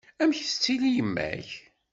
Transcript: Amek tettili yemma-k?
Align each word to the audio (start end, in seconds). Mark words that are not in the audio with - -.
Amek 0.21 0.39
tettili 0.43 0.89
yemma-k? 0.95 1.49